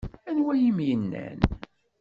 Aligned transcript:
Anwa 0.29 0.51
ay 0.55 0.63
am-yennan? 0.69 1.39